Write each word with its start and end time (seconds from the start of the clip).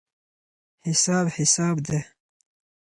حساب 0.87 1.25
حساب 1.37 1.77
دی. 1.87 1.99